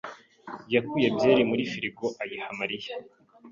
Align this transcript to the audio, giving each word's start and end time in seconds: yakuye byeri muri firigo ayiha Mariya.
yakuye 0.73 1.07
byeri 1.15 1.43
muri 1.49 1.63
firigo 1.71 2.05
ayiha 2.23 2.49
Mariya. 2.59 2.93